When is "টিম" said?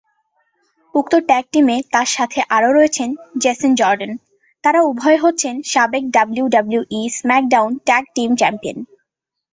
8.15-8.29